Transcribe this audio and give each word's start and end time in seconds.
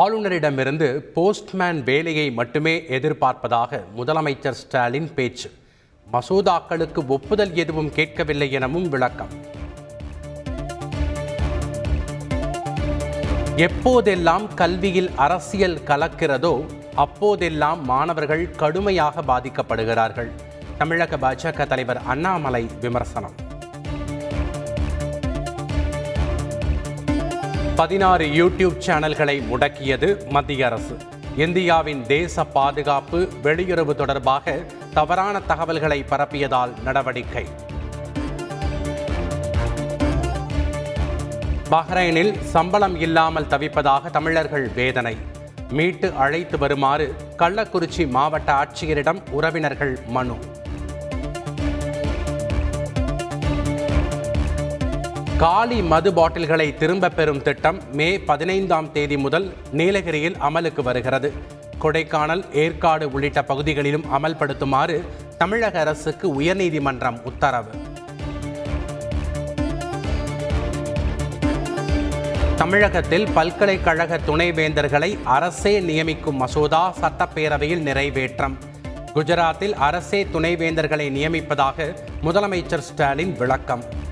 ஆளுநரிடமிருந்து 0.00 0.86
postman 1.14 1.82
வேலையை 1.82 2.30
மட்டுமே 2.30 2.74
எதிர்பார்ப்பதாக 2.96 3.80
முதலமைச்சர் 3.96 4.58
ஸ்டாலின் 4.60 5.14
பேச்சு. 5.14 5.48
மசோதாக்களுக்கு 6.12 7.00
ஒப்புதல் 7.06 7.52
எதுவும் 7.54 7.90
கேட்கவில்லை 7.92 8.48
எனவும் 8.52 8.88
விளக்கம். 8.88 9.32
எப்போதெல்லாம் 13.66 14.54
கல்வியில் 14.54 15.10
அரசியல் 15.16 15.78
கலக்கிறதோ 15.86 16.54
அப்போதெல்லாம் 16.94 17.84
மாணவர்கள் 17.84 18.50
கடுமையாக 18.50 19.22
பாதிக்கப்படுகிறார்கள். 19.22 20.30
தமிழக 20.78 21.16
பாஜக 21.16 21.66
தலைவர் 21.66 22.02
அண்ணாமலை 22.12 22.66
விமர்சனம். 22.80 23.36
பதினாறு 27.76 28.26
யூடியூப் 28.26 28.82
சேனல்களை 28.86 29.42
முடக்கியது 29.52 30.28
மத்திய 30.28 30.66
அரசு. 30.66 30.96
இந்தியாவின் 31.36 32.06
தேச 32.06 32.44
பாதுகாப்பு 32.44 33.28
வெளியுறவு 33.42 33.94
தொடர்பாக 33.94 34.58
தவறான 34.94 35.40
தகவல்களை 35.40 36.04
பரப்பியதால் 36.10 36.82
நடவடிக்கை. 36.82 37.46
பஹ்ரைனில் 41.70 42.40
சம்பளம் 42.40 43.00
இல்லாமல் 43.00 43.44
தவிப்பதாக 43.44 44.10
தமிழர்கள் 44.10 44.68
வேதனை. 44.68 45.16
மீட்டு 45.70 46.12
அழைத்து 46.12 46.58
வருமாறு 46.58 47.14
கள்ளக்குறிச்சி 47.38 48.08
மாவட்ட 48.08 48.52
ஆட்சியரிடம் 48.52 49.22
உறவினர்கள் 49.30 49.98
மனு. 50.08 50.36
காலி 55.42 55.82
மது 55.82 56.12
பாட்டில்களை 56.12 56.74
திரும்பப் 56.74 57.16
பெறும் 57.16 57.42
திட்டம் 57.42 57.80
மே 57.92 58.20
பதினைந்தாம் 58.20 58.92
தேதி 58.92 59.16
முதல் 59.16 59.54
நீலகிரியில் 59.72 60.36
அமலுக்கு 60.36 60.82
வருகிறது. 60.82 61.32
கொடைக்கானல் 61.82 62.44
ஏற்காடு 62.52 63.12
உள்ளிட்ட 63.12 63.42
பகுதிகளிலும் 63.42 64.04
அமல்படுத்துமாறு 64.12 65.04
தமிழக 65.38 65.80
அரசுக்கு 65.80 66.40
உயர்நீதிமன்றம் 66.40 67.22
உத்தரவு. 67.22 67.70
தமிழகத்தில் 72.56 73.28
பல்கலைக்கழக 73.34 74.20
துணைவேந்தர்களை 74.26 75.22
அரசே 75.24 75.80
நியமிக்கும் 75.80 76.32
மசோதா 76.32 76.94
சட்டப்பேரவையில் 77.00 77.82
நிறைவேற்றம். 77.82 78.54
குஜராத்தில் 79.14 79.72
அரசே 79.72 80.24
துணைவேந்தர்களை 80.24 81.10
நியமிப்பதாக 81.10 81.96
முதலமைச்சர் 82.24 82.78
ஸ்டாலின் 82.78 83.36
விளக்கம். 83.36 84.10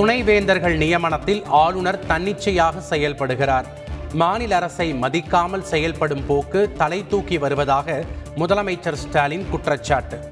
துணைவேந்தர்கள் 0.00 0.76
நியமனத்தில் 0.76 1.44
ஆளுநர் 1.44 2.06
தன்னிச்சையாக 2.06 2.82
செயல்படுகிறார். 2.90 3.64
மாநில 4.12 4.56
அரசை 4.56 4.94
மதிக்காமல் 4.94 5.62
செயல்படும் 5.62 6.26
போக்கு 6.26 6.72
தலை 6.72 7.06
தூக்கி 7.06 7.38
வருவதாக 7.38 8.04
முதலமைச்சர் 8.36 8.92
ஸ்டாலின் 8.92 9.46
குற்றச்சாட்டு. 9.50 10.28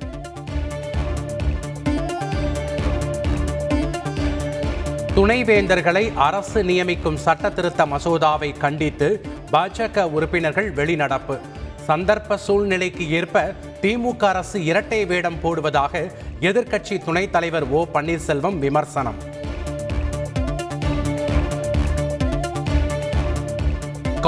துணைவேந்தர்களை 5.14 6.14
அரசு 6.14 6.62
நியமிக்கும் 6.62 7.14
சட்ட 7.14 7.50
திருத்த 7.50 7.86
மசோதாவை 7.86 8.58
கண்டித்து 8.58 9.26
பாஜக 9.52 10.02
உறுப்பினர்கள் 10.02 10.72
வெளிநடப்பு. 10.72 11.38
சந்தர்ப்ப 11.86 12.34
சூழ்நிலைக்கு 12.34 13.10
ஏற்ப 13.10 13.54
திமுக 13.82 14.24
அரசு 14.24 14.64
இரட்டை 14.64 15.06
வேடம் 15.06 15.40
போடுவதாக 15.42 16.10
எதிர்க்கட்சி 16.40 17.04
துணைத் 17.04 17.32
தலைவர் 17.32 17.68
ஓ 17.68 17.86
பன்னீர்செல்வம் 17.94 18.58
விமர்சனம். 18.58 19.36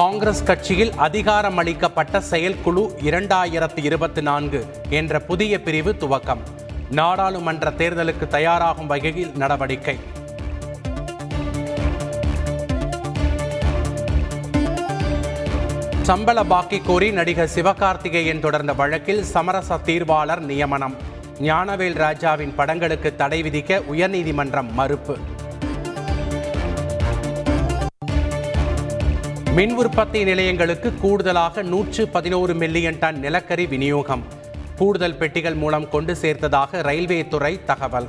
காங்கிரஸ் 0.00 0.42
கட்சியில் 0.42 0.92
அதிகாரம் 0.96 1.56
அளிக்கப்பட்ட 1.56 2.20
செயற்குழு 2.20 2.98
இரண்டாயிரத்தி 3.04 3.84
இருபத்தி 3.84 4.22
நான்கு 4.22 4.66
என்ற 4.91 5.20
புதிய 5.20 5.62
பிரிவு 5.62 5.92
துவக்கம். 5.92 6.38
நாடாளுமன்ற 6.91 7.70
தேர்தலுக்கு 7.70 8.28
தயாராகும் 8.28 8.86
வகையில் 8.86 9.32
நடவடிக்கை. 9.36 9.98
சம்பள 16.02 16.44
பாக்கி 16.44 16.80
கோரி 16.86 17.12
நடிகர் 17.12 17.50
சிவகார்த்திகேயன் 17.54 18.41
தொடர்ந்த 18.41 18.72
வழக்கில் 18.72 19.22
சமரச 19.22 19.76
தீர்வாளர் 19.76 20.41
நியமனம். 20.41 20.96
ஞானவேல் 21.42 21.94
ராஜாவின் 21.94 22.54
படங்களுக்கு 22.54 23.16
தடை 23.16 23.42
விதிக்க 23.42 23.82
உயர்நீதிமன்றம் 23.92 24.72
மறுப்பு. 24.72 25.19
மின் 29.56 29.72
உற்பத்தி 29.72 30.25
நிலையங்களுக்கு 30.25 30.88
கூடுதலாக 31.00 31.62
நூற்று 31.62 32.09
பதினோரு 32.09 32.55
மில்லியன் 32.55 32.99
டன் 32.99 33.19
நிலக்கரி 33.19 33.66
விநியோகம். 33.66 34.22
கூடுதல் 34.78 35.16
பெட்டிகள் 35.16 35.55
மூலம் 35.55 35.88
கொண்டு 35.88 36.12
சேர்த்ததாக 36.21 36.83
ரயில்வே 36.83 37.28
துறை 37.28 37.65
தகவல். 37.65 38.09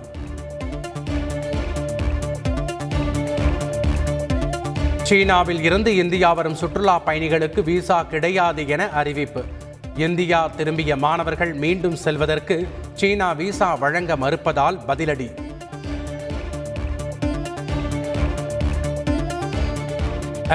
சீனாவில் 5.03 5.61
இருந்து 5.61 5.95
இந்தியா 5.95 6.33
வரும் 6.33 6.55
சுற்றுலா 6.55 6.99
பயணிகளுக்கு 6.99 7.63
விசா 7.63 8.03
கிடையாது 8.03 8.67
என 8.67 8.89
அறிவிப்பு. 8.89 9.43
இந்தியா 9.97 10.47
திரும்பிய 10.47 10.95
மாணவர்கள் 10.95 11.53
மீண்டும் 11.53 11.95
செல்வதற்கு 11.95 12.67
சீனா 12.93 13.31
விசா 13.31 13.75
வழங்க 13.75 14.15
மறுப்பதால் 14.15 14.79
பதிலடி. 14.87 15.29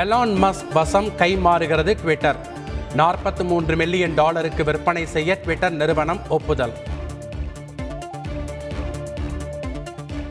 எலான் 0.01 0.33
மஸ்க் 0.43 0.73
வசம் 0.77 1.07
கை 1.21 1.29
மாறுகிறது 1.45 1.93
ட்விட்டர் 2.01 2.39
நாற்பத்தி 3.01 3.45
மூன்று 3.51 3.75
மில்லியன் 3.81 4.15
டாலருக்கு 4.15 4.63
விற்பனை 4.69 5.05
செய்ய 5.13 5.35
ட்விட்டர் 5.45 5.77
நிறுவனம் 5.81 6.21
ஒப்புதல். 6.37 6.75